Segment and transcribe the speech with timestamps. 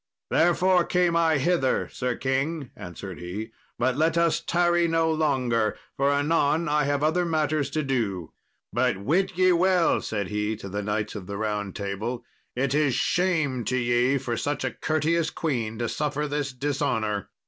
[0.31, 6.09] "Therefore came I hither, Sir king," answered he; "but let us tarry no longer, for
[6.11, 8.33] anon I have other matters to do.
[8.73, 12.25] But wit ye well," said he to the Knights of the Round Table,
[12.55, 17.29] "it is shame to ye for such a courteous queen to suffer this dishonour."